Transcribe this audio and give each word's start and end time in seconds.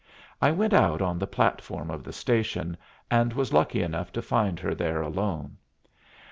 I 0.41 0.49
went 0.49 0.73
out 0.73 0.99
on 1.03 1.19
the 1.19 1.27
platform 1.27 1.91
of 1.91 2.03
the 2.03 2.11
station, 2.11 2.75
and 3.11 3.33
was 3.33 3.53
lucky 3.53 3.83
enough 3.83 4.11
to 4.13 4.21
find 4.23 4.59
her 4.59 4.73
there 4.73 5.03
alone. 5.03 5.57